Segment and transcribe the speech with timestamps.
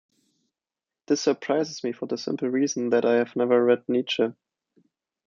[1.05, 4.33] This surprises me, for the simple reason that I have never read Nietzsche.